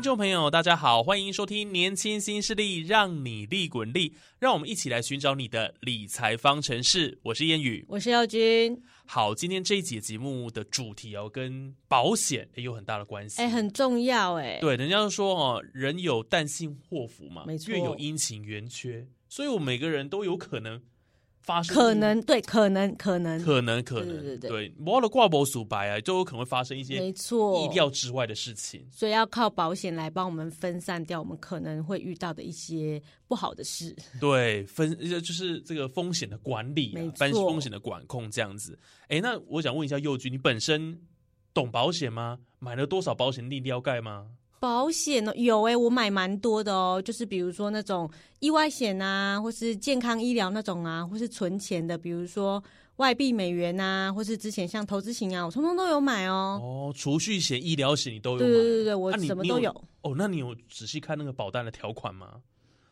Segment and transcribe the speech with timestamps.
[0.00, 7.18] 听众朋友，大家好，欢迎收听《年轻新势力》，让你利滚利，让我们一起来寻找你的理财方程式。
[7.22, 8.82] 我是燕雨，我是耀军。
[9.04, 14.56] 好，今天这一节节目的主题哦，跟保险也有很大的关系，哎，很重要哎。
[14.62, 20.80] 对，人家说哦，人有旦夕祸福嘛，没错，月有阴晴圆缺，所以我每个人都有可能。
[21.42, 33.96] 发生可能对，可能可能可能可能对对对，摸了挂脖鼠白啊，就有可能会发生一些没错意料之外的事情，所以要靠保险来帮我们分散掉我们可能会遇到的一些不好的事。
[34.20, 38.78] 对，分就是这个风险的管理，没错，风险的管控这样子。
[39.08, 41.00] 哎，那我想问一下佑君，你本身
[41.52, 42.38] 懂保险吗？
[42.58, 43.48] 买了多少保险？
[43.50, 44.26] 你了解吗？
[44.60, 45.34] 保险呢？
[45.36, 47.02] 有哎，我买蛮多的哦。
[47.02, 48.08] 就是比如说那种
[48.38, 52.62] 意外险啊，或是健康医疗那种啊，或是存钱的，比如说
[52.96, 56.60] 外币美元啊，或是之前像投资型啊，我通通都有买哦。
[56.62, 58.38] 哦，储蓄险、医疗险你都有？
[58.38, 59.70] 对对对对，我什么都有。
[60.02, 62.42] 哦，那你有仔细看那个保单的条款吗？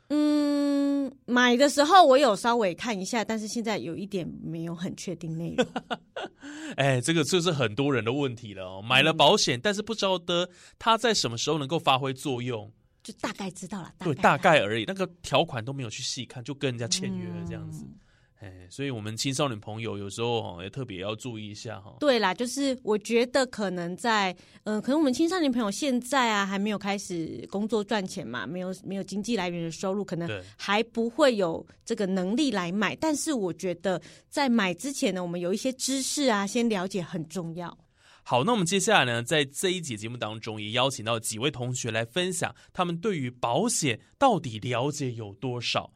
[0.08, 5.66] 嗯，买的时候我有稍微看一下，但是现在有一点没有很确定内容。
[6.76, 8.82] 哎，这个就是很多人的问题了哦。
[8.82, 13.92] 买了保险，但是不知道的它在什么时候能够发挥作用，就大概知道了。
[13.98, 17.84] 对，大概而已，那个条款都没有去细看，就跟人家签约了这样子。
[18.40, 21.96] 哎，所以我们青少年朋友有时候哈也特别要注意一下哈。
[21.98, 32.94] 对啦，就是我觉得可能在嗯，可能我们青少年朋友现在啊还没有开始工作赚钱嘛，没有没有经济来源的收入，可能还不会有这个能力来买。
[32.94, 37.76] 但是我觉得在买之前呢，我们有一些知识啊，先了解很重要。
[38.22, 45.90] 好，那我们接下来呢，在这一节节目当中，也邀请到几位同学来分享他们对于保险到底了解有多少。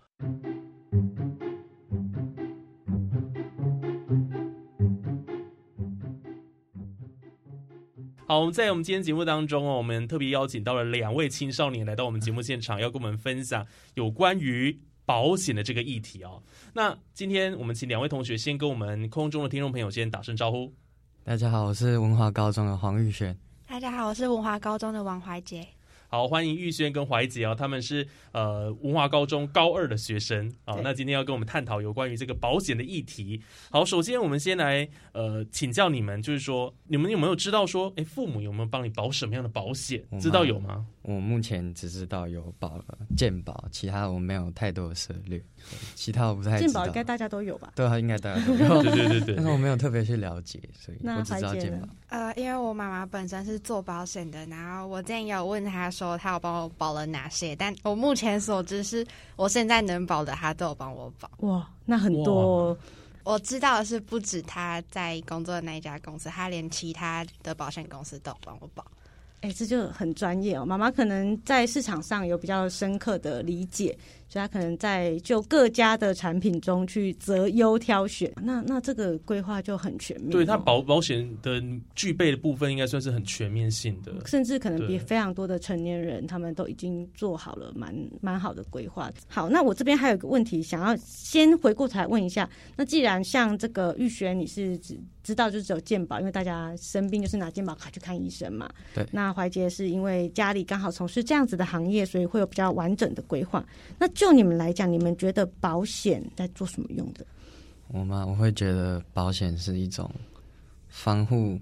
[8.32, 16.42] 好，我们在我们今天节目当中哦，我们特别邀请到了两位青少年来到我们节目现场，要跟我们分享有关于保险的这个议题哦。
[16.72, 20.72] 那今天我们请两位同学先跟我们空中的听众朋友先打声招呼。
[21.22, 23.36] 大家好，我是文华高中的黄玉轩。
[23.68, 25.68] 大家好，我是文华高中的王怀杰。
[26.12, 30.76] 好，欢迎玉轩跟怀杰哦，他们是呃文化高中高二的学生啊。
[30.84, 33.40] 那今天要跟我们探讨有关于这个保险的议题。
[33.70, 40.04] 好，首先我们先来呃请教你们，就是说你们有没有知道说，哎，父母有没有帮你保什么样的保险？
[40.20, 40.84] 知道有吗？
[41.00, 42.78] 我目前只知道有保
[43.16, 45.42] 健保，其他我没有太多的涉猎，
[45.94, 46.66] 其他我不太知道。
[46.66, 47.72] 健保应该大家都有吧？
[47.74, 48.82] 对啊，应该大家都有。
[48.84, 49.36] 对对对对。
[49.36, 51.88] 但是我没有特别去了解，所以我只知道健保。
[52.08, 61.30] 呃，因为我妈妈本身是做保险的，然后我之前有问她说，她有帮我保了哪些，但我目前所知是我现在能保的，他都有帮我保。
[61.46, 62.76] 哇，那很多。
[63.24, 68.84] 我知道的是，不止他在工作的那一家公司，他连其他的保险公司都有帮我保。
[69.42, 70.66] 哎，这就很专业哦。
[70.66, 73.96] 妈妈可能在市场上有比较深刻的理解。
[74.32, 80.30] 所以，他可能在就各家的产品中去择优挑选，那那这个规划就很全面。
[80.30, 81.62] 对他保保险的
[81.94, 89.12] 具备的部分，应该算是很全面性的，甚至可能比非常多的成年人，他们都已经做好了蛮蛮好的规划。
[89.28, 92.48] 好，那我这边还有一个问题，想要先回过头来问一下。
[92.74, 98.66] 那既然像这个玉璇，你是只知道就只有健保，因为大家生病就是拿健保卡去看医生嘛。
[98.94, 99.06] 对。
[99.12, 103.62] 那怀杰是因为家里刚好从事这样子的行业，所以会有比较完整的规划。
[103.98, 107.26] 那就你们来讲，你们觉得保险在做什么用的？
[107.88, 108.24] 我吗？
[108.24, 110.08] 我会觉得保险是一种
[110.86, 111.58] 防护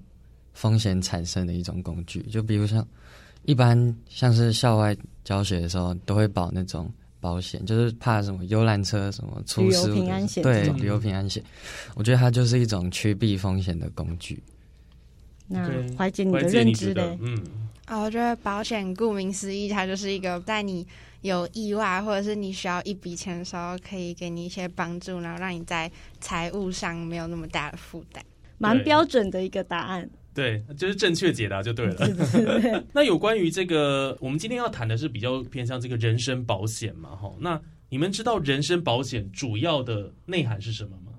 [0.53, 2.21] 风险产生的一种工具。
[2.25, 2.87] 就比如像
[3.47, 4.95] 一般像是校外
[5.25, 11.43] 教学的时候，都会保那种保险，就是怕什么游览车什么出事，平安险对旅游平安险。
[11.95, 14.39] 我觉得它就是一种趋避风险的工具。
[15.47, 17.17] 那怀解你的认知呢？
[17.23, 17.43] 嗯
[17.87, 20.87] 啊，我觉得保险顾名思义，它就是一个在你。
[21.23, 25.91] 有意外，或者是你需要一笔钱的时候，可以给你一些帮助，然后让你在
[26.21, 28.25] 财务上没有那么大的负担。
[28.59, 30.09] 蛮标准的一个答案。
[30.33, 32.07] 对，就是正确解答就对了。
[32.93, 37.17] 那有关于这个，我们今天要谈的是比较偏向这个人身保险嘛？
[37.17, 41.13] 哈，那你们知道人身保险主要的内涵是什么吗？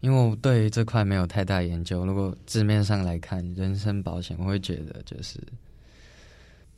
[0.00, 2.04] 因为我对这块没有太大研究。
[2.04, 5.40] 如果字面上来看，人身保险，我会觉得就是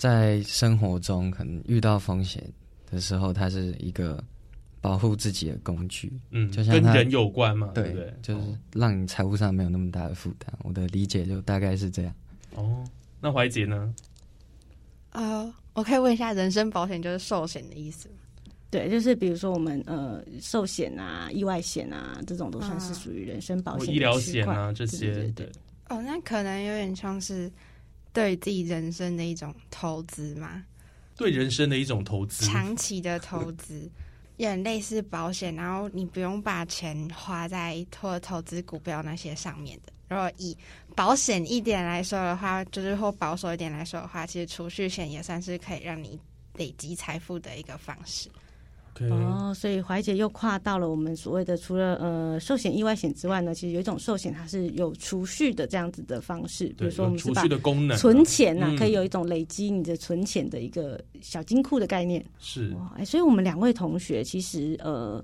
[0.00, 2.42] 在生活中可能遇到风险
[2.90, 4.24] 的时候，它是一个
[4.80, 6.10] 保护自己的工具。
[6.30, 8.14] 嗯，就像跟人有关嘛，对不对？
[8.22, 8.40] 就是
[8.72, 10.50] 让你财务上没有那么大的负担。
[10.64, 12.14] 我的理解就大概是这样。
[12.54, 12.82] 哦，
[13.20, 13.94] 那怀杰呢？
[15.10, 18.14] 呃，我可以问一下，人身保险就是寿险的意思吗？
[18.70, 25.12] 对，就是比如说我们呃寿险啊、意外险啊，这种都算是属于人身保险、医疗险啊这些。
[25.12, 25.52] 对对。
[25.90, 27.52] 哦，那可能有点像是
[28.12, 30.64] 对自己人生的一种投资嘛？
[31.16, 33.90] 对人生的一种投资，长期的投资，
[34.38, 39.92] 有点类似保险，然后你不用把钱花在或投资股票那些上面的。
[40.08, 40.56] 如果以
[40.96, 46.18] 保险一点来说的话，就是或保守一点来说的话，其实储蓄险也算是可以让你
[46.54, 48.28] 累积财富的一个方式。
[49.10, 62.24] 哦，所以怀姐又跨到了我们所谓的除了呃寿险、意外险之外呢，其实有一种寿险它是有储蓄的这样子的方式，比如说我们储蓄的功能，存钱呐，可以有一种累积你的存钱的一个小金库的概念。
[62.38, 65.22] 是，哎，所以我们两位同学其实呃。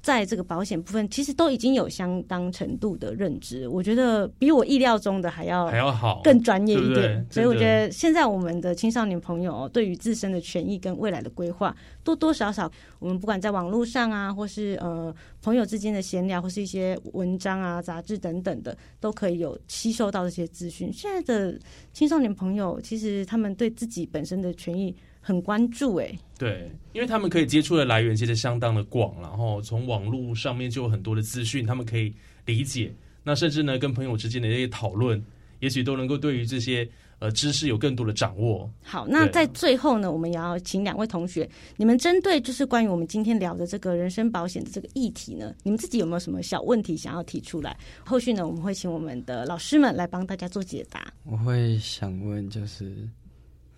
[0.00, 7.26] 在这个保险部分，其实都已经有相当程度的认知，我觉得比我意料中的还要还要好，更专业一点。
[7.28, 11.76] 所以我觉得现在我们的青少年朋友对于自身的权益跟未来的规划，
[12.08, 20.90] 多多少少，我们不管在网络上啊，或是呃朋友之间的闲聊，或是一些文章啊、杂志等等的，都可以有吸收到这些资讯。
[20.90, 21.58] 现在的
[21.92, 24.94] 青少年朋友，其实他们对自己本身的权益。
[25.20, 32.14] 很关注哎，对，因为他们可以接触的来源其实相当的广，然后从网络上面就有很多的资讯，他们可以
[32.46, 32.90] 理解。
[33.22, 35.22] 那甚至呢，跟朋友之间的一些讨论，
[35.60, 38.68] 也许都能够对于这些呃知识有更多的掌握。
[38.82, 47.76] 好，那在最后呢，我们也要请两位同学，你们针对就是关于我们今天聊的这个人身保险的这个议题呢，你们自己有没有什么小问题想要提出来？
[48.04, 51.12] 后续呢，我们会请我们的老师们来帮大家做解答。
[51.24, 53.08] 我会想问就是。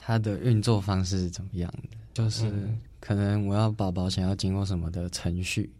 [0.02, 1.98] 它的运作方式是怎么样的？
[2.14, 2.50] 就是
[3.00, 5.70] 可能我要保保险要经过什么的程序？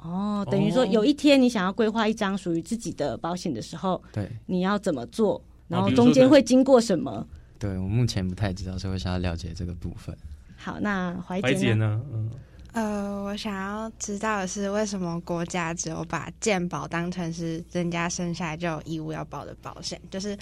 [0.00, 5.40] 哦，等于说有一天你想要规划一张属于自己的保险的时候，对，你要怎么做？
[5.70, 7.26] 然后中间会经过什么？
[7.58, 10.14] 对我目前不太知道，所以我想要了解这个部分。
[10.56, 12.02] 好，那怀杰呢？
[12.12, 12.30] 嗯，
[12.72, 19.98] 呃，我想要知道的是，为什么国家只有把健保当成是人家生下来就有义务要保的保险？
[20.10, 20.36] 就是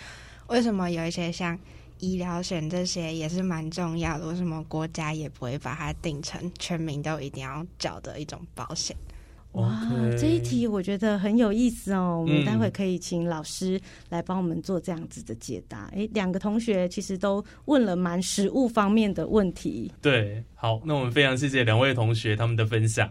[0.48, 1.56] 为什么有一些像？
[2.00, 8.96] 医疗险这些也是蛮重要的，为什么国家也不会把它定成全民都一定要缴的一种保险？
[9.52, 9.80] 哇，
[10.16, 12.18] 这一题我觉得很有意思哦。
[12.20, 13.80] 我们待会可以请老师
[14.10, 15.90] 来帮我们做这样子的解答。
[15.94, 19.90] 哎，两个同学其实都问了蛮实物方面的问题。
[20.00, 23.10] 对，好，那我们非常谢谢两位同学他们的分享。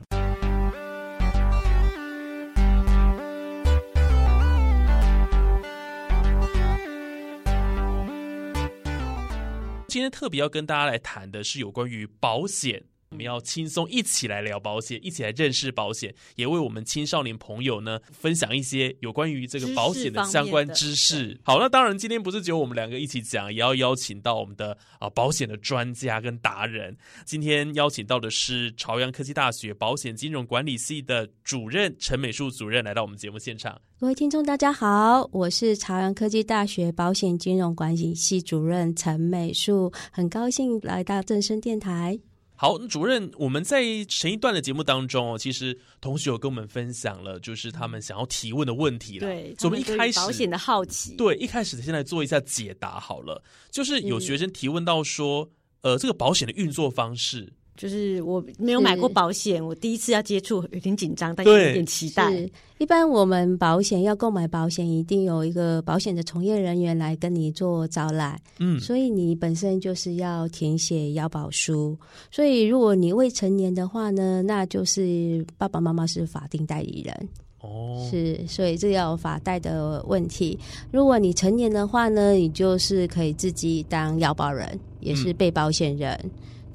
[9.88, 21.40] 今天特别要跟大家来谈的是有关于保险，我们要轻松一起来聊保险，一起来认识保险，也为我们青少年朋友呢分享一些有关于这个保险的相关知识。
[21.44, 26.96] 好，那当然今天不是只有我们两个一起讲，也要邀请到我们的啊保险的专家跟达人。
[27.26, 33.80] 今天邀请到的是朝阳科技大学保险金融管理系的主任陈美树主任来到我们节目现场。
[34.00, 42.20] 各位听众，大家好，我是朝阳科技大学保险金融管理系主任陈美树，很高兴来到正声电台。
[42.60, 49.28] 好，主任，我们在前一段的节目当中哦，其实同学有跟我们分享了，就是他们想要提问的问题了。
[49.28, 53.44] 对，我们一开始保险的好奇，对，一开始先来做一下解答好了。
[53.70, 55.48] 就是有学生提问到说，
[55.82, 57.54] 呃，这个保险的运作方式。
[57.78, 62.34] 就是我没有买过保险，我第一次要接触，有点紧张，但有点期待。
[62.80, 68.40] 一般我们保险要购买保险，一定有一个保险的从业人员来跟你做招揽。
[68.60, 71.98] 嗯，所以你本身就是要填写要保书。
[72.32, 77.30] 所以如果你未成年的话呢，那就是爸爸妈妈是法定代理人。
[77.62, 80.58] 哦，是，所以这要法代的问题。
[80.92, 86.20] 如果你成年的话呢，你就是可以自己当要保人，也是被保险人。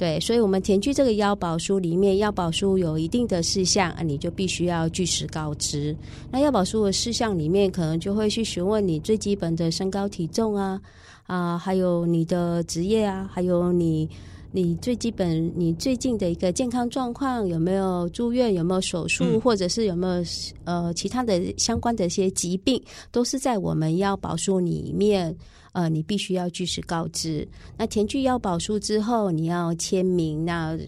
[0.02, 5.96] 对，所以，我们填去这个腰保书里面，腰保书有一定的事项，你就必须要据实告知。
[6.28, 10.80] 那腰保书的事项里面，可能就会去询问你最基本的身高体重啊，
[11.28, 14.10] 啊，还有你的职业啊，还有你
[14.54, 20.22] 你最基本你最近的一个健康状况，有没有住院，有没有手术，或者是有没有
[20.64, 22.80] 呃其他的相关的一些疾病，
[23.10, 25.34] 都是在我们要保书里面。
[25.72, 27.48] 呃，你必须要据实告知。
[27.78, 30.44] 那填具要保书之后，你要签名。
[30.44, 30.78] 那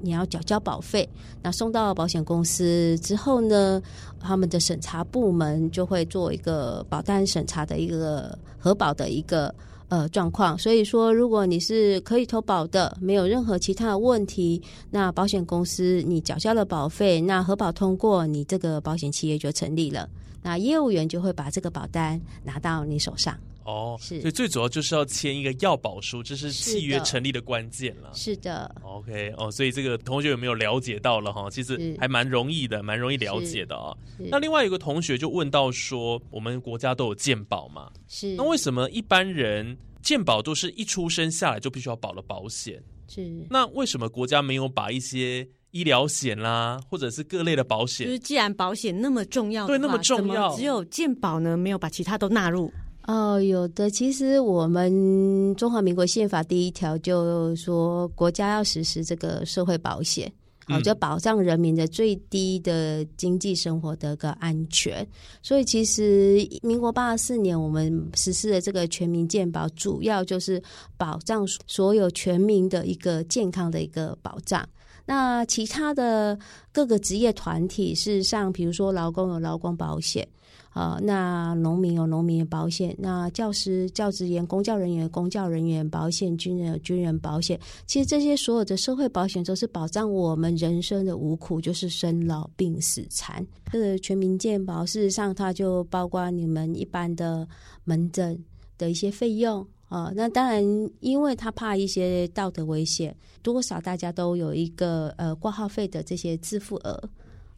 [0.00, 1.06] 你要缴交保费。
[1.42, 3.82] 那送到保险公司之后呢，
[4.20, 9.52] 他们的审查部门就会做一个保单审查的一个核保的一个。
[9.90, 20.08] 呃，状况，所以说，如果你是可以投保的，没有任何其他的问题，那保险公司你缴交了保费，那核保通过，你这个保险企业就成立了，
[20.42, 23.36] 那业务员就会把这个保单拿到你手上。
[23.64, 28.10] 哦，是，所以最主要就是要签一个要保书，这是契约成立的关键了。
[28.14, 31.48] 是的，OK，哦，所以这个同学有没有了解到了哈？
[31.50, 33.96] 其实还蛮容易的，蛮容易了解的啊。
[34.30, 37.90] 那另外有个同学就问到说，我们国家都有健保嘛？
[38.08, 39.76] 是，那为什么一般人？
[40.02, 48.06] 健保都是一出生下来就必须要保了保险，是那为什么国家没有把一些医疗险啦，或者是各类的保险？
[48.06, 52.72] 就是既然保险那么重要，对那么重要，只有健保呢没有把其他都纳入？
[53.06, 53.90] 哦，有的。
[53.90, 60.32] 其实我们中华民国宪法第一条就说，国家要实施这个社会保险。
[60.66, 65.04] 啊，就保障人民的最低的经济生活的个安全。
[65.42, 70.62] 所以，其实民国八十四年我们实施的这个全民健保，主要就是
[70.96, 74.64] 保障所有全民的一个健康的一个保障。
[75.04, 76.38] 那其他的
[76.70, 80.28] 各个职业团体，事实上，比如说劳工有劳工保险。
[80.70, 87.58] 啊，那农民有农民保险，那教师、教职员、公教人员、公教人员保险，军人有军人保险。
[87.86, 93.44] 其实这些所有的社会保险都是保障我们人生的无苦，就是生老病死残。
[93.72, 97.46] 这个全民健保，事实上它就包括你们一般的
[97.82, 98.38] 门诊
[98.78, 100.12] 的一些费用啊。
[100.14, 100.64] 那当然，
[101.00, 107.02] 因为他怕一些道德危险，多少大家都有一个呃挂号费的这些自付额。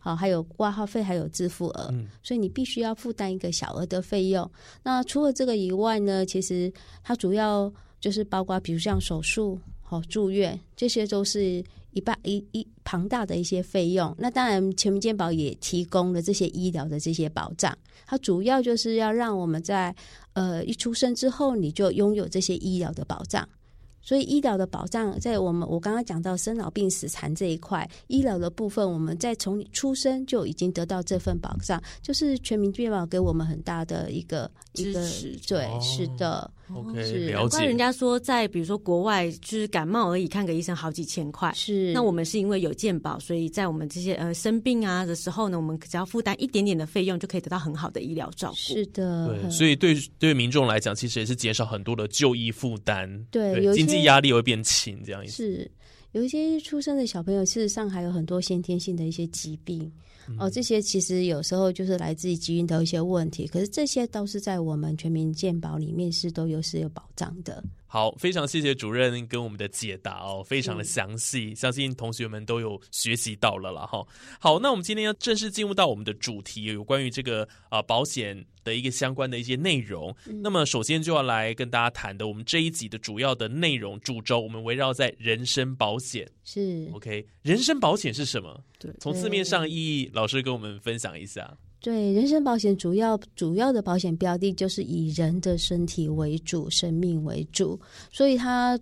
[0.05, 1.95] 好，还有挂号费，还有自付额，
[2.25, 4.51] 所以你必须要负担一个小额的费用。
[4.83, 6.73] 那除了这个以外呢，其实
[7.05, 14.13] 它主要就是包括，比如像手术、好住院，这些都是一半一一庞大的一些费用。
[14.19, 17.73] 那当然，全民健保也提供了这些医疗的这些保障。
[18.05, 19.95] 它主要就是要让我们在
[20.33, 23.49] 呃一出生之后，你就拥有这些医疗的保障。
[24.03, 35.39] 所以医疗的保障，在我们我刚刚讲到生老病死残这一块，医疗的部分，我们在从你出生就已经得到这份保障，就是全民健保给我们很大的一个支持。
[35.47, 36.51] 对，是的。
[36.75, 37.67] OK，了解。
[37.67, 41.53] 人家说，在比如说国外，就是感冒而已，看个医生好几千块。
[41.55, 41.93] 是。
[41.93, 48.57] 那我们是因为有健保，所以在我们这些呃生病啊的时候呢，我们只要负担一点点的费用，就可以得到很好的医疗照顾。
[48.57, 49.37] 是的。
[49.43, 53.07] 对，所以对对民众来讲，其实也是减少很多的就医负担。
[53.31, 55.37] 对，经济压力会变轻，这样意思。
[55.37, 55.71] 是。
[56.13, 59.91] 有一些出生的小朋友，事实上还有很多先天性的一些疾病。
[60.39, 67.65] 哦，这些其实有时候就是来自于基因的一些问题，可是这些都是在我们全民健保里面是都有是有保障的。
[67.93, 74.03] 好，非常谢谢主任跟我们的解答哦，非常的详细，相信同学们都有学习到了了哈。
[74.41, 80.17] 好，那我们今天要正式进入到我们的主题，有关于这个啊保险的一个相关的一些内容。
[80.25, 86.27] 那么首先就要来跟大家谈的，我们这一集的主要的内容主轴，我们围绕在人身保险。
[86.45, 88.59] 是 OK，人身保险是什么？
[88.79, 91.55] 对，从字面上意义，老师跟我们分享一下。
[91.83, 97.79] 对，人身保险主要主要的保险标的就是以人的身体为主，生命为主，
[98.13, 98.79] 所以它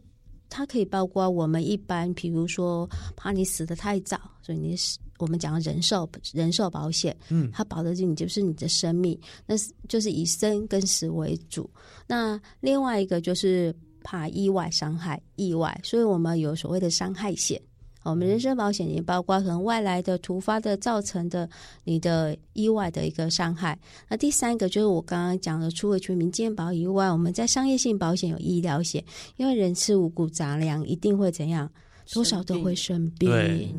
[0.50, 9.54] 它可以包括我们一般，比如说怕你死的太早，所以你死，我们讲人寿人寿保险，嗯，它保的就你就是你的生命，那
[9.88, 11.68] 就是以生跟死为主。
[12.06, 17.58] 那另外一个就是怕意外伤害，意外，所以我们有所谓的伤害险。
[18.02, 21.48] 我们人身保险也包括可能外来的突发的造成的
[21.84, 23.78] 你的意外的一个伤害。
[24.08, 29.04] 那第三个就是我刚刚讲的，除了全民健保以外，我们在商业性保险有医疗险，
[29.36, 31.70] 因为人吃五谷杂粮一定会怎样？
[32.12, 33.30] 多少都会生病，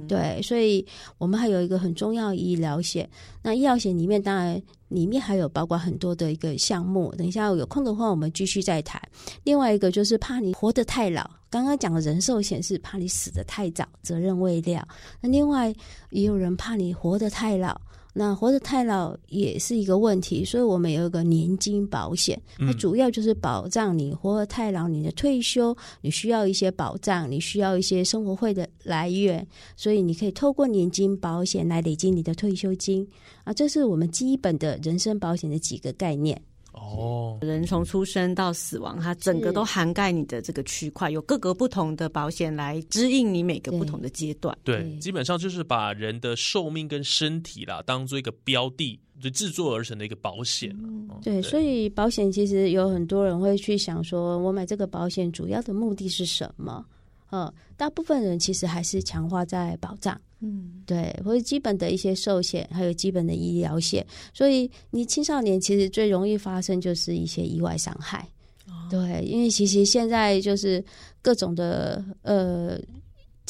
[0.07, 0.85] 对，所以
[1.17, 3.09] 我们还有一个很重要医疗险。
[3.43, 4.61] 那医疗险里面当然
[4.91, 7.12] 里面还有包括很多的一个项目。
[7.17, 9.01] 等一下有空的话，我们继续再谈。
[9.43, 14.88] 另外一个就是怕你活得太老，刚刚讲的人寿险是怕你死得太早，责任未了。
[15.21, 15.74] 那另外
[16.10, 17.79] 也有人怕你活得太老。
[18.13, 33.07] 那活得太老也是一个问题，所以我们有一个年金保险，它主要就是保障你活得太老，你的退休你需要一些保障，你需要一些生活费的来源，所以你可以透过年金保险来累积你的退休金
[33.51, 36.41] 啊，这是我们基本的人身保险的几个概念。
[36.72, 44.58] 哦，人从出生到死亡，它整个都涵盖你的这个区块，有各个不同的保险来指引你每个不同的阶段。
[44.63, 50.74] 对，基本上就是把人的寿命跟身体啦，当做一个标的，就制作而成的一个保险。
[51.22, 56.86] 对，所以保险其实有很多人会去想说，我买这个保险主要的目的是什么？
[57.31, 64.05] 嗯，大部分人其实还是强化在保障，嗯，对，或者基本的一些寿险，还有基本的医疗险。
[64.33, 68.27] 所以你青少年其实最容易发生就是一些意外伤害，
[68.89, 70.83] 对，因为其实现在就是
[71.21, 72.79] 各种的呃。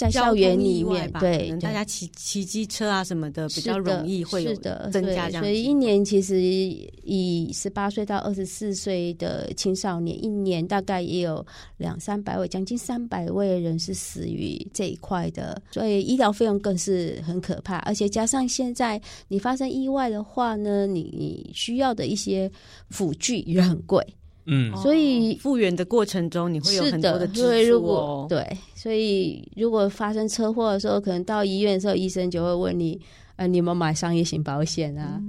[0.02, 5.44] 在校园里面，对大家骑骑机车啊什么的比较容易会有增加这样。
[5.44, 11.46] 所以一年其实以十八岁到二十四岁的青少年，一年大概也有
[11.78, 15.62] 两三百位，将近三百位人是死于这一块的。
[15.72, 22.52] 所以医疗费用更是很可怕，而且加上现在你发生意外的话呢，你你需要的一些
[22.90, 24.04] 辅具也很贵。
[24.46, 28.26] 嗯，所以复原的过程中，你会有很多的支出哦。
[28.28, 28.46] 对，
[28.76, 33.00] 所以如果发生车祸的时候，可能到医院的时候，医生就会问你，
[33.36, 35.22] 呃，你有没有买商业型保险啊？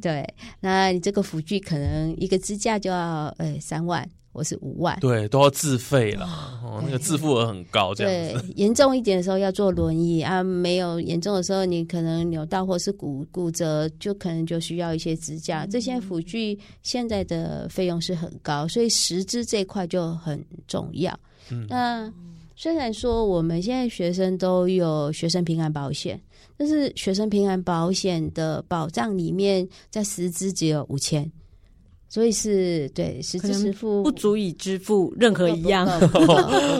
[0.00, 0.26] 对，
[0.60, 4.08] 那你这个辅具可能一个支架就要呃三万。
[4.32, 6.26] 或是五万，对，都要自费了，
[6.62, 8.52] 哦，那个自付额很高，这样子。
[8.56, 15.66] 严重一点的时候要坐轮椅啊，没有严重的时候，你可能扭到或是骨骨折，就可能就需要一些支架。
[15.66, 21.18] 这些辅具现在的费用是很高，所以实质这块就很重要。
[21.50, 22.12] 嗯那
[22.54, 26.20] 虽然说我们现在学生都有学生平安保险，
[26.56, 31.30] 但是学生平安保险的保障里面，在实支只有五千。
[32.08, 36.26] 所以是对，实支实付不足以支付任何一样，不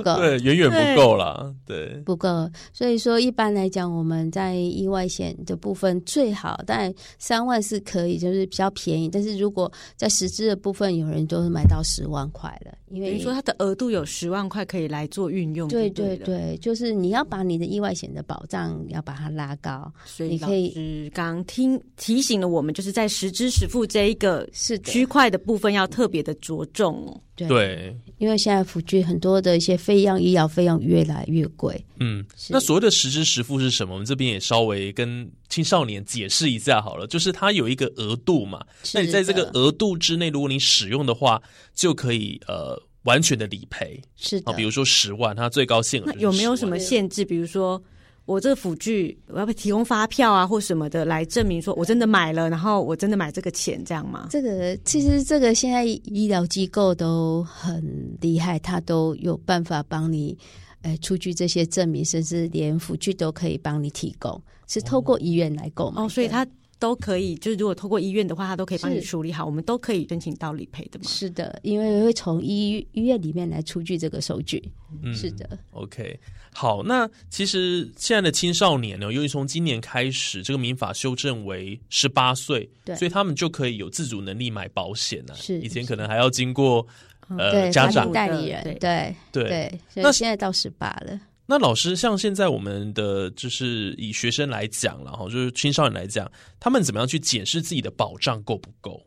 [0.02, 2.50] 够， 对，远远不够啦，对，不够。
[2.73, 9.08] 所以说，一般来讲，我们在意外险的部分最好，但三万是可以，就是比较便宜。
[9.08, 15.68] 但是如果在实质的部分，有人都是买到十万块了，因为说它的额度有十万块可以来做运用。
[15.68, 25.18] 对对对，就是你要把你的意外险的保障要把它拉高，所以你可以刚听提醒了我们，就是在实支实付这一个是区块。
[25.18, 31.85] 块的部分要特别的着重哦，对，因为现在辅具很多的一些费用，医疗费用越来越贵。
[32.00, 33.92] 嗯，那所谓的实支实付是什么？
[33.95, 38.64] 我们这边也稍微跟青少年解释一下好了，就是它有一个额度嘛，
[38.95, 41.40] 那你在这个额度之内，如果你使用的话，
[41.74, 44.01] 就可以呃完全的理赔。
[44.16, 47.24] 是啊，比如说十万，它最高限额有没有什么限制？
[47.24, 47.83] 比如说。
[48.29, 54.29] 我这个辅具，我要不提供发票啊，或什么的来证明说我真的买了，然后我真的买这个钱，这样吗？
[54.31, 57.83] 这个其实这个现在医疗机构都很
[58.21, 60.37] 厉害，他都有办法帮你，
[60.83, 66.03] 呃，出具这些证明，甚至连辅具都可以帮你提供，是透过医院来购买。
[66.03, 66.47] 哦，所以他
[66.79, 71.05] 都可以，就是如果透过医院的话，他都可以帮你处理好，我们都可以申请到理赔的嘛？
[71.07, 74.62] 是的，因为会从医医院里面来出具这个收据。
[75.03, 75.59] 嗯，是的。
[75.73, 76.19] OK。
[76.51, 85.35] 好，那其实现在的青少年呢，由于从今年开始，这个民法修正为十八岁，对，所以他们就可以有自主能力买保险了。
[85.35, 86.85] 是，以前可能还要经过
[87.29, 89.79] 呃家长代理人，对对对。
[89.97, 91.21] 那现在到十八了。
[91.50, 96.30] 那老师，像现在我们的就是以学生来讲，然后就是青少年来讲，
[96.61, 99.02] 他们怎么样去检视自己的保障够不够？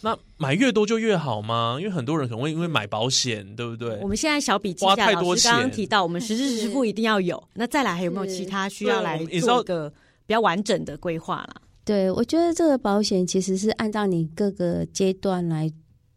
[0.00, 1.76] 那买越多就越好吗？
[1.80, 3.98] 因为很多人可能会因为买保险，对不对？
[4.00, 7.42] 我们现在小笔记下，老师刚刚提到，我们实质实 付一定要有。
[7.54, 9.90] 那再来还有没有其他需要来做一个
[10.24, 11.56] 比较完整的规划啦？
[11.84, 15.68] 对，我觉得这个保险其实是按照你各个阶段来。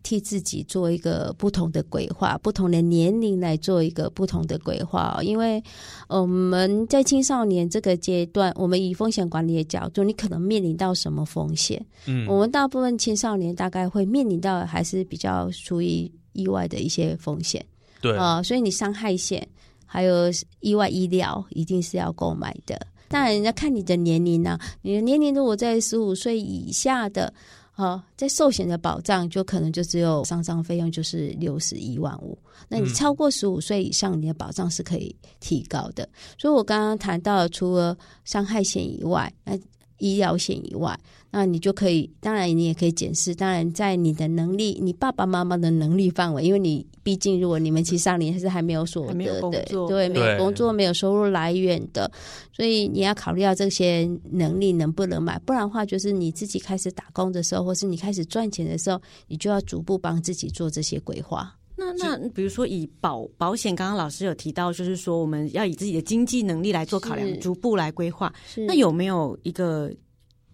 [0.06, 5.18] 替自己做一个不同的规划，不同的年龄来做一个不同的规划。
[5.24, 5.62] 因为
[6.08, 11.84] 我们在青少年这个阶段，我们以风险管理的角度，你可能面临到什么风险？
[12.06, 17.66] 嗯，我们大部分青少年大概会面临到还是比较属于意外的一些风险。
[18.00, 19.48] 对啊，所以你伤害险
[19.88, 20.26] 还有
[20.60, 22.80] 意外医疗一定是要购买的。
[23.08, 27.34] 当然，人家看你的年龄呢，你的年龄如果在十五岁以下的。
[27.78, 32.38] 好，在寿险的保障就可能就只有丧葬费用就是六十一万五，
[32.70, 36.08] 那你超过十五岁以上，你的保障是可以提高的。
[36.38, 39.60] 所以我刚刚谈到，除了伤害险以外，那
[39.98, 40.98] 医疗险以外。
[41.32, 43.36] 那你就可以，当然你也可以检视。
[43.36, 52.10] 当然，在你的能力，你爸爸妈妈的能力范围，因为你毕竟如果你们其实上年还是还没有所得的，对，没有工作，没有收入来源的，
[52.54, 55.38] 所以你要考虑到这些能力能不能买。
[55.40, 61.54] 不然的话，就是你自己开始打工的时候，或是你开始赚钱的时候，你就要逐步帮自己做这些规划。
[61.76, 68.34] 那那比如说以保保险，刚刚老师有提到，就是说我们要以自己的经济能力来做考量，逐步来规划。
[68.68, 69.92] 那有没有一个？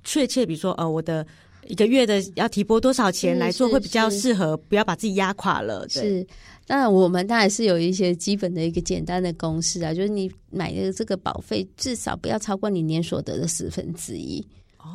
[0.03, 1.23] 确切，比如说，呃，我的
[1.67, 5.87] 一个月的要提拨多少钱来做会比较适合，不要把自己压垮了。
[5.89, 6.25] 是，
[6.65, 14.43] 当然我们当然是有一些基本的一个简单的公式啊，就是你买的这个保费至少不要超过你年所得的十分之一。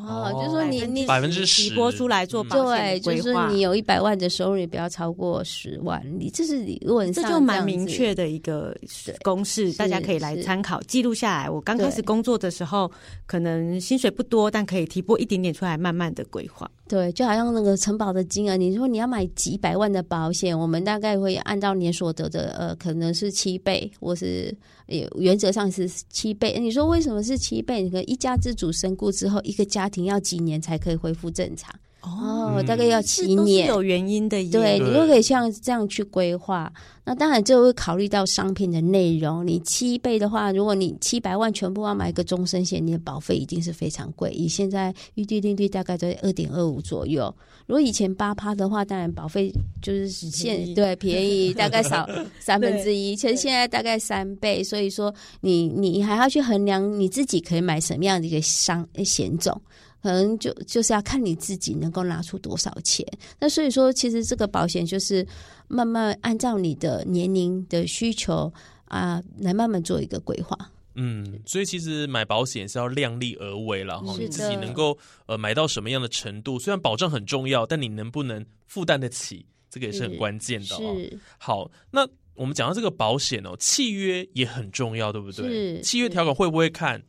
[0.07, 6.01] 哦，就是说你你百分之十拨出来做保险对，就是你有一百万的收入，你不要超过十万。
[6.19, 8.77] 你这是理论上这就蛮明确的一个
[9.23, 11.51] 公式，大家可以来参考记录下来。
[11.51, 12.91] 我刚开始工作的时候，
[13.27, 16.71] 可能薪水不多，但可以提拨一点点出来，慢慢的规划。
[16.89, 26.57] 对，就好像那个承保的金额，你说你要买几百万的保险，我们大概会按照年所得的呃，可能是七倍，或是也原则上是七倍。
[26.61, 27.83] 你说为什么是七倍？
[27.83, 31.75] 你看一家之主身故之后，一个家庭要几年才可以恢复正常？
[32.03, 34.37] 哦，大概要七年，有原因的。
[34.51, 36.73] 对，你都可以像这样去规划。
[37.05, 39.45] 那当然就会考虑到商品的内容。
[39.45, 44.31] 你七倍的话，如果你七百万全部要买一个终身险，你的保费一定是非常贵。
[44.31, 47.35] 以现在预定利率大概在二点二五左右。
[47.67, 53.17] 如果以前八趴的话，当然保费就是现对便宜，大概少 三分之一。
[53.17, 59.61] 其实现在大概三倍，所以说你你还要去衡量你自己可以买什么样的一个商险种。
[60.03, 63.07] 可能就就是要看你自己能够拿出多少钱。
[63.39, 65.27] 那所以说，其实这个保险就是
[65.69, 68.53] 慢慢按照你的年龄的需求
[68.87, 70.57] 啊，来慢慢做一个规划。
[70.99, 76.59] 嗯，所以其实买保险是要量力而为了哈，你自己能够呃买到什么样的程度？
[76.59, 80.97] 虽然保障很重要，但你能不能负担得起，这个也是很关键的哦。
[81.37, 85.81] 好，那我们讲到这个保险哦，契约也很重要，对不对？
[85.83, 87.03] 契约条款会不会看？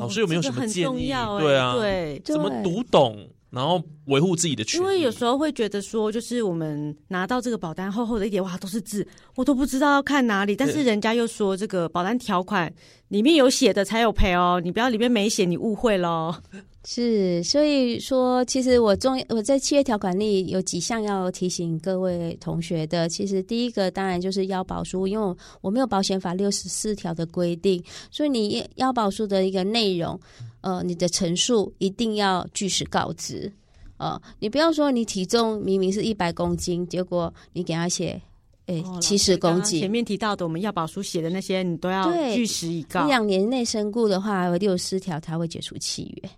[0.00, 1.12] 老师有没有什么建议？
[1.38, 4.82] 对啊，对，怎么读懂，然后维护自己的权益？
[4.82, 10.54] 因为有时候会觉得说，就是我们拿到这个保单厚厚的一叠，哇，都是字，我都不知道要看哪里。
[10.56, 12.72] 但是人家又说，这个保单条款
[13.08, 16.34] 里面有写的才有赔哦，你不要里面没写，你误会喽。
[16.88, 23.08] 是，所以说，其实我重我在契约条款里有几项要提醒各位同学的。
[23.08, 30.16] 其实第一个当然就是腰保书，因为我没有保险法六十四条的规定，所以你腰保书的一个内容，
[30.60, 33.52] 呃，你的陈述一定要据实告知。
[33.98, 38.20] 呃，你不要说你体重明明是一百公斤，结果你给他写，
[38.66, 39.80] 哎，七十公斤。
[39.80, 43.06] 前面提到的我们要保书写的那些，你都要据实以告。
[43.06, 46.30] 两年内身故的话，有六十四条才会解除契约。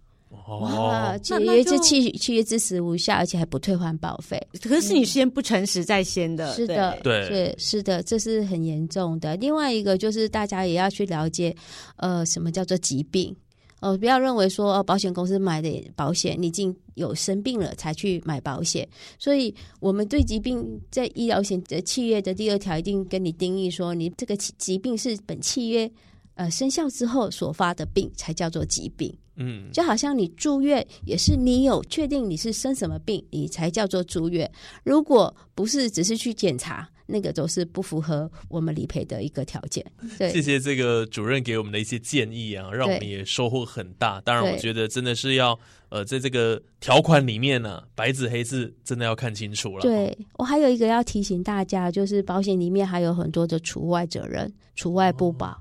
[0.60, 4.40] 哇，契约这契契约之时无效，而且还不退还保费。
[4.62, 9.36] 可是你先不诚实在先的，是的，对，是是的，这是很严重的。
[9.36, 11.54] 另外一个就是大家也要去了解，
[11.96, 13.34] 呃，什么叫做疾病？
[13.80, 18.88] 哦，不要认为说哦保险公司买的保险，你已经有生病了才去买保险。
[19.18, 25.90] 所以，我们对疾病在医疗险的契约的第二条一定跟你定义说，你这个疾病是本契约
[26.34, 29.16] 呃生效之后所发的病，才叫做疾病。
[29.40, 34.50] 嗯，就好像你住院也是你有确定你是生什么病，你才叫做住院。
[34.82, 39.84] 如果不是只是去检查，那个都是不符合我们理赔的一个条件。
[40.18, 44.20] 对，谢谢这个主任给我们的一些建议啊，让我们也收获很大。
[44.20, 49.80] 当然，我觉得真的是要呃，在这个条款里面呢，白纸黑字真的要看清楚了。
[49.80, 55.58] 对我还有一个要提醒大家，就是保险里面还有很多的除外责任，除外不保。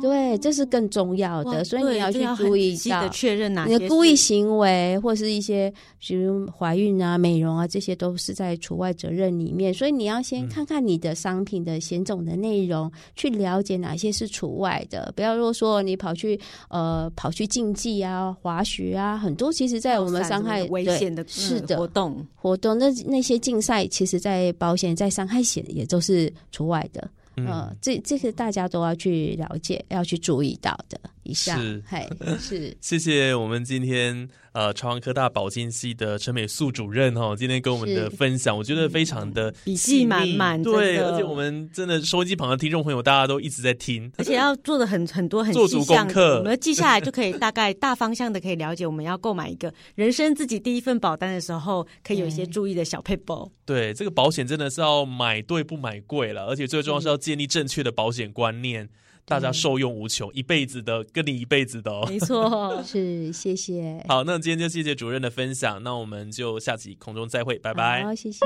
[0.00, 9.72] 对，这是更重要的，所以你要去注意到确认哪些故意行为，或是一些比如怀孕啊、美容啊，这些都是在除外责任里面。
[9.72, 15.12] 所以你要先看看你的商品的险种的内容，去了解哪些是除外的。
[15.16, 27.08] 不要如果说你跑去呃跑去竞技啊、滑雪啊，很多其实在我们伤害危险的是的活动活动，那那些竞赛其实，在保险在伤害险也都是除外的。
[27.46, 30.98] 嗯，这这是大家都要去了解，要去注意到的。
[31.28, 32.08] 一项，嘿，
[32.40, 34.28] 是谢谢我们今天。
[34.52, 53.48] 呃，朝阳科大保健系的陈美素主任哈，今天跟我们的分享，我觉得非常的笔记满满，对，而且我们真的收音机旁的听众朋友，大家都一直在听， 而且要做的很很多很做足功课，我们记下来就可以大概大方向的可以了解，我们要购买一个人生自己第一份保单的时候，可以有一些注意的小配包。
[53.64, 58.88] 对，这个保险真的是要买对不买贵了，而且最重要是要建立正确的保险观念。
[59.28, 64.04] 大家受用无穷，一辈子的跟你一辈子的，没错， 是谢谢。
[64.08, 68.04] 好，那今天就谢谢主任的分享，那我们就下期空中再会，拜拜。
[68.04, 68.38] 好，谢谢。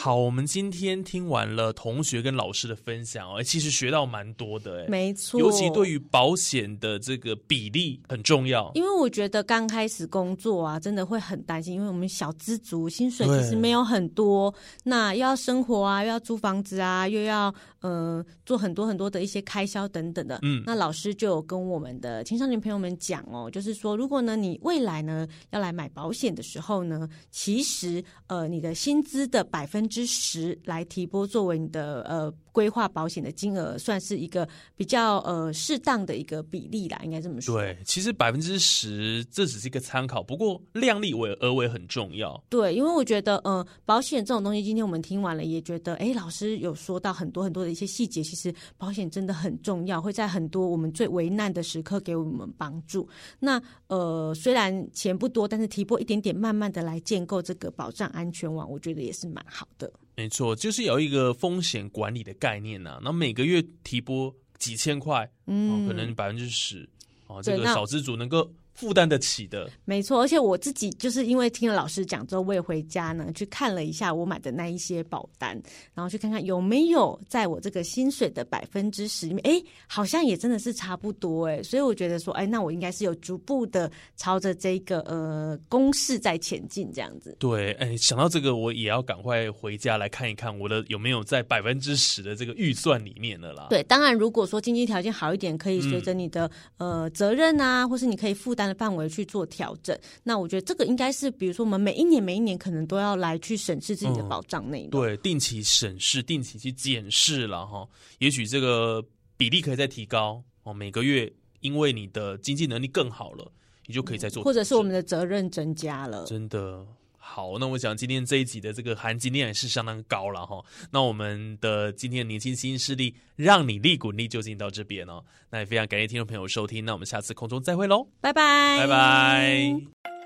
[0.00, 8.70] 好，我们今天听完了同学跟老师的分享哦，其实学到蛮多的，哎，没错，尤其对于保险的这个比例很重要。
[8.76, 20.38] 因为我觉得刚开始工作啊，真的会很担心，因为我们小资族，薪水其实没有很多，那又要生活啊，又要租房子啊，又要呃做很多很多的一些开销等等的。
[20.42, 34.46] 嗯，那老师就有跟我们的青少年朋友们讲哦，就是说，如果呢你未来呢要来买保险的时候呢，其实呃你的薪资的百分分之十来提拨作为你的呃规划保险的金额，算是一个
[34.76, 37.58] 比较呃适当的一个比例啦，应该这么说。
[37.58, 42.38] 对，其实百分之十这只是一个参考，不过量力为而为很重要。
[42.50, 53.08] 对，因为我觉得呃保险这种东西，今天我们听完了也觉得，哎，老师有说到很多很多的一些细节，其实保险真的很重要，会在很多我们最为难的时刻给我们帮助。
[53.38, 59.77] 那呃虽然钱不多，但是提拨一点点，慢慢的来建构这个保障安全网，我觉得也是蛮好的。
[60.18, 62.98] 没错，就是有一个风险管理的概念呐。
[63.04, 66.88] 那每个月提拨几千块，嗯，可能百分之十，
[67.28, 68.52] 哦，这个小资主能够。
[68.78, 70.20] 负担得起的，没错。
[70.20, 75.60] 而且我自己就是因为听了老师讲之后，我也回家呢去看了一下我买的那一些保单，
[75.94, 81.60] 然后去看看有没有在我这个薪水的百分之十里面，哎，好像也真的是差不多哎。
[81.60, 87.36] 所以我觉得说，哎，那我应该是有逐步的朝着这个呃公式在前进这样子。
[87.40, 93.66] 对，哎，想到这个，我也要赶快回家来看一看我的有没有在百分之十的这个预算里面的啦。
[93.70, 98.67] 对，当然如果说经济条件好一点，可以随着你的呃责任啊，或是你可以负担。
[98.68, 107.88] 的范围去做调整，那我觉得这个应该是，比如说我们每一年每一年可能都要来去审视自己的保障内容，对，定期审视，定期去检视了哈。
[108.18, 109.02] 也许这个
[109.36, 113.50] 比例可以再提高哦，每个月因为你的经济能力更好了，
[113.86, 116.86] 你就可以再做，或者是我们的责任增加了，真的。
[117.30, 120.64] 好，那我想今天这一集的这个含金量也是相当高了哈。
[120.90, 125.22] 那我们的今天的年轻新势力，让你利滚利就进到这边哦。
[125.50, 130.17] 那也非常感谢听众朋友收听，那我们下次空中再会喽，拜拜，拜拜。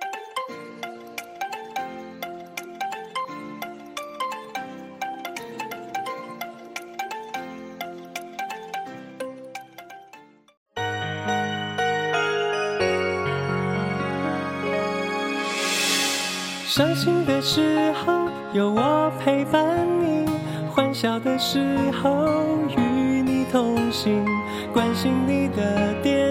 [16.75, 20.25] 伤心的时候有我陪伴你，
[20.71, 22.27] 欢笑的时候
[22.75, 24.25] 与你同行，
[24.73, 26.22] 关心你的点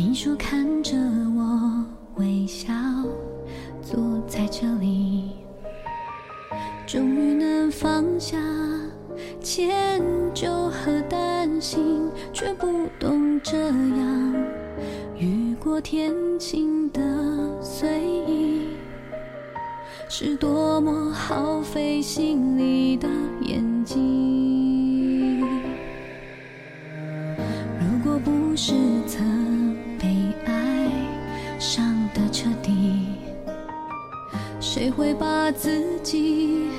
[0.00, 0.96] 你说看着
[1.36, 1.84] 我
[2.18, 2.72] 微笑，
[3.82, 5.32] 坐在这里，
[6.86, 8.38] 终于能放下
[9.40, 10.00] 迁
[10.32, 14.34] 就和担心，却不懂这样
[15.16, 17.00] 雨过天晴的
[17.60, 18.68] 随意，
[20.08, 23.08] 是多么耗费心力的
[35.60, 36.70] 自己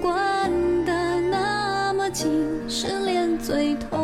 [0.00, 0.48] 关
[0.84, 2.30] 得那么紧？
[2.68, 4.01] 失恋最痛。